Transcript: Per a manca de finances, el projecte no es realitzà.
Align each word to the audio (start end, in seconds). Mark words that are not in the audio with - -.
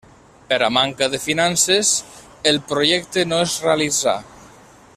Per 0.51 0.57
a 0.67 0.69
manca 0.77 1.09
de 1.15 1.19
finances, 1.25 1.91
el 2.53 2.57
projecte 2.71 3.27
no 3.33 3.43
es 3.49 3.59
realitzà. 3.67 4.17